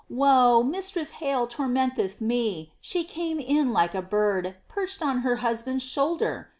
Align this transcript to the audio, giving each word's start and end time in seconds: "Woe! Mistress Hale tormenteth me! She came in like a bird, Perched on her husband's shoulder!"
"Woe! 0.09 0.63
Mistress 0.63 1.11
Hale 1.21 1.45
tormenteth 1.45 2.19
me! 2.21 2.73
She 2.81 3.03
came 3.03 3.39
in 3.39 3.71
like 3.71 3.93
a 3.93 4.01
bird, 4.01 4.55
Perched 4.67 5.03
on 5.03 5.19
her 5.19 5.35
husband's 5.45 5.83
shoulder!" 5.83 6.49